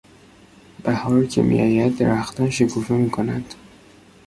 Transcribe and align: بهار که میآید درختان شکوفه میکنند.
بهار 0.83 1.25
که 1.25 1.41
میآید 1.41 1.97
درختان 1.97 2.49
شکوفه 2.49 2.93
میکنند. 2.93 3.53